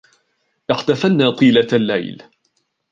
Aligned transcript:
احتفلنا 0.71 1.31
طيلة 1.31 1.67
الليل 1.73 2.21